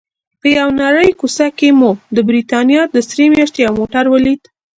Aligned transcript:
په 0.39 0.47
یوې 0.57 0.73
نرۍ 0.79 1.11
کوڅه 1.19 1.47
کې 1.57 1.69
مو 1.79 1.91
د 2.15 2.17
بریتانیا 2.29 2.81
د 2.89 2.95
سرې 3.09 3.25
میاشتې 3.33 3.59
یو 3.65 3.73
موټر 3.79 4.05
ولید. 4.13 4.41